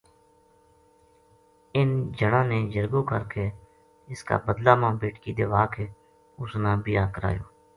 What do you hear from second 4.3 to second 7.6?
بدلہ ما بیٹکی دیوا کے اُس نا بیاہ کرایو